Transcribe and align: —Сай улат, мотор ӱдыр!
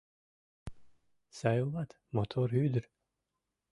—Сай 1.37 1.57
улат, 1.65 1.91
мотор 2.15 2.49
ӱдыр! 2.65 2.85